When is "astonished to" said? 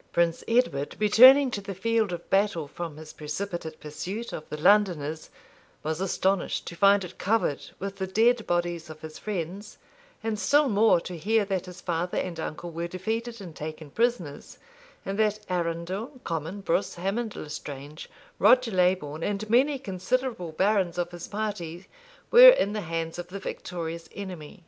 6.00-6.74